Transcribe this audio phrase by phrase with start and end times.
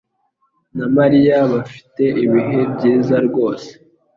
[0.77, 3.69] na Mariya bafite ibihe byiza rwose.